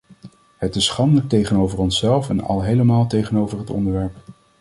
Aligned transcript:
Het 0.57 0.75
is 0.75 0.85
schandelijk 0.85 1.29
tegenover 1.29 1.79
onszelf 1.79 2.29
en 2.29 2.41
al 2.41 2.61
helemaal 2.61 3.07
tegenover 3.07 3.57
het 3.57 3.69
onderwerp! 3.69 4.13